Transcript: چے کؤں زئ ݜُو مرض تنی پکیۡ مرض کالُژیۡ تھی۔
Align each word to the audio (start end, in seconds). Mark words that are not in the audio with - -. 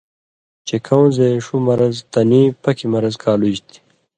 چے 0.67 0.77
کؤں 0.85 1.07
زئ 1.15 1.31
ݜُو 1.45 1.55
مرض 1.67 1.95
تنی 2.11 2.43
پکیۡ 2.63 2.89
مرض 2.93 3.13
کالُژیۡ 3.23 3.65
تھی۔ 3.69 3.79